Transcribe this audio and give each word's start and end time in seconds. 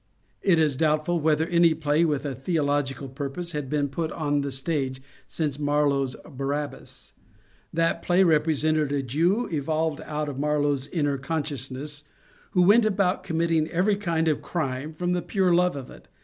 It 0.41 0.57
is 0.57 0.75
doubtful 0.75 1.19
whether 1.19 1.45
any 1.45 1.75
play 1.75 2.03
with 2.05 2.25
a 2.25 2.33
theological 2.33 3.07
purpose 3.07 3.51
had 3.51 3.69
been 3.69 3.87
put 3.87 4.11
on 4.11 4.41
the 4.41 4.49
stage 4.51 4.99
since 5.27 5.59
Marlowe's 5.59 6.15
*' 6.21 6.23
Barabbas." 6.39 7.13
That 7.71 8.01
play 8.01 8.23
represented 8.23 8.91
a 8.91 9.03
Jew 9.03 9.45
evolved 9.49 10.01
out 10.05 10.27
of 10.27 10.39
Marlowe's 10.39 10.87
inner 10.87 11.19
con 11.19 11.43
sciousness 11.43 12.05
who 12.53 12.63
went 12.63 12.87
about 12.87 13.23
committing 13.23 13.67
every 13.67 13.95
kind 13.95 14.27
of 14.27 14.41
crime 14.41 14.91
from 14.91 15.11
the 15.11 15.21
pure 15.21 15.53
love 15.53 15.75
of 15.75 15.91
it. 15.91 16.07